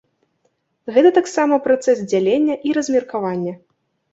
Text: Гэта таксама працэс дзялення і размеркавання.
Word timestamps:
Гэта 0.95 1.11
таксама 1.17 1.59
працэс 1.67 1.97
дзялення 2.15 2.55
і 2.71 2.75
размеркавання. 2.79 3.53